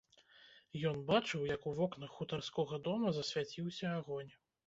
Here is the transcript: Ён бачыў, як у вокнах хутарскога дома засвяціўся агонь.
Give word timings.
Ён 0.91 0.95
бачыў, 1.09 1.43
як 1.55 1.67
у 1.71 1.75
вокнах 1.81 2.15
хутарскога 2.21 2.81
дома 2.89 3.13
засвяціўся 3.17 3.85
агонь. 4.01 4.33